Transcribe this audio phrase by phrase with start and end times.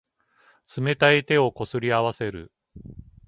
[0.79, 2.51] 冷たい手をこすり合わせる。